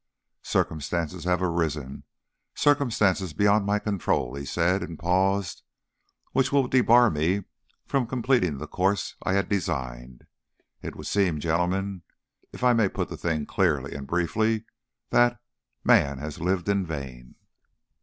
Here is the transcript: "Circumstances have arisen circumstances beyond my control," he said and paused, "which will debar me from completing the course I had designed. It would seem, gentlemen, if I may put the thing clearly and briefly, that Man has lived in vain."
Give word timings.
"Circumstances 0.47 1.25
have 1.25 1.43
arisen 1.43 2.05
circumstances 2.55 3.33
beyond 3.33 3.67
my 3.67 3.77
control," 3.77 4.33
he 4.33 4.45
said 4.45 4.81
and 4.81 4.97
paused, 4.97 5.61
"which 6.31 6.51
will 6.51 6.67
debar 6.67 7.11
me 7.11 7.43
from 7.85 8.07
completing 8.07 8.57
the 8.57 8.65
course 8.65 9.15
I 9.21 9.33
had 9.33 9.47
designed. 9.47 10.25
It 10.81 10.95
would 10.95 11.05
seem, 11.05 11.39
gentlemen, 11.39 12.01
if 12.51 12.63
I 12.63 12.73
may 12.73 12.89
put 12.89 13.09
the 13.09 13.15
thing 13.15 13.45
clearly 13.45 13.93
and 13.93 14.07
briefly, 14.07 14.65
that 15.11 15.39
Man 15.83 16.17
has 16.17 16.39
lived 16.41 16.67
in 16.67 16.83
vain." 16.83 17.35